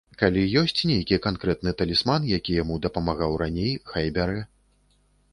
[0.19, 4.41] Калі ёсць нейкі канкрэтны талісман, які яму дапамагаў раней, хай бярэ.